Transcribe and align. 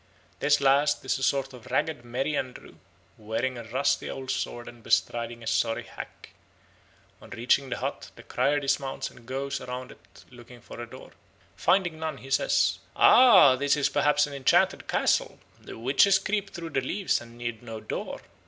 This 0.39 0.59
last 0.59 1.05
is 1.05 1.19
a 1.19 1.23
sort 1.23 1.53
of 1.53 1.67
ragged 1.67 2.03
merryandrew, 2.03 2.77
wearing 3.19 3.55
a 3.55 3.65
rusty 3.65 4.09
old 4.09 4.31
sword 4.31 4.67
and 4.67 4.81
bestriding 4.81 5.43
a 5.43 5.45
sorry 5.45 5.83
hack. 5.83 6.29
On 7.21 7.29
reaching 7.29 7.69
the 7.69 7.77
hut 7.77 8.09
the 8.15 8.23
crier 8.23 8.59
dismounts 8.59 9.11
and 9.11 9.27
goes 9.27 9.61
round 9.61 9.91
it 9.91 10.25
looking 10.31 10.59
for 10.59 10.81
a 10.81 10.89
door. 10.89 11.11
Finding 11.55 11.99
none, 11.99 12.17
he 12.17 12.31
says, 12.31 12.79
"Ah, 12.95 13.55
this 13.55 13.77
is 13.77 13.89
perhaps 13.89 14.25
an 14.25 14.33
enchanted 14.33 14.87
castle; 14.87 15.37
the 15.59 15.77
witches 15.77 16.17
creep 16.17 16.49
through 16.49 16.71
the 16.71 16.81
leaves 16.81 17.21
and 17.21 17.37
need 17.37 17.61
no 17.61 17.79
door." 17.79 18.21